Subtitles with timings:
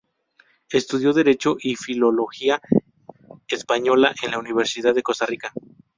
[0.71, 2.59] Estudió Derecho y Filología
[3.47, 5.53] Española en la Universidad de Costa Rica.